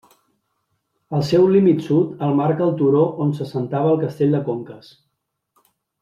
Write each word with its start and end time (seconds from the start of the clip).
El 1.17 1.25
seu 1.27 1.43
límit 1.55 1.83
sud 1.89 2.23
el 2.27 2.33
marca 2.41 2.65
el 2.69 2.73
turó 2.81 3.03
on 3.25 3.35
s'assentava 3.41 3.91
el 3.95 4.01
castell 4.05 4.33
de 4.37 4.41
Conques. 4.49 4.89